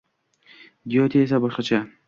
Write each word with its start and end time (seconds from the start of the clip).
Gyote 0.95 1.23
esa 1.27 1.43
boshqacha 1.45 1.87